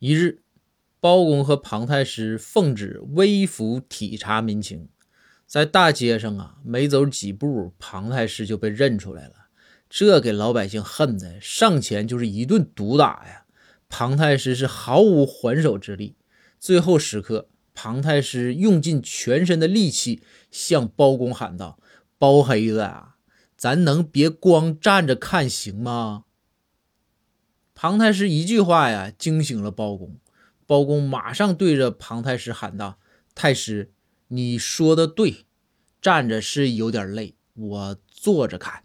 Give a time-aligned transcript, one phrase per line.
[0.00, 0.42] 一日，
[1.00, 4.88] 包公和庞太师奉旨微服体察民情，
[5.44, 9.32] 在大街上啊，没走几步，庞太师就被认出来了。
[9.90, 13.44] 这给老百姓恨的，上前就是一顿毒打呀。
[13.88, 16.14] 庞太师是毫无还手之力。
[16.60, 20.22] 最后时刻，庞太师用尽全身的力气
[20.52, 21.80] 向包公喊道
[22.18, 23.16] ：“包黑子啊，
[23.56, 26.26] 咱能别光站着看行吗？”
[27.80, 30.16] 庞太师一句话呀，惊醒了包公。
[30.66, 32.98] 包公马上对着庞太师喊道
[33.36, 33.92] ：“太师，
[34.26, 35.46] 你说的对，
[36.02, 38.82] 站着是有点累，我坐着看。”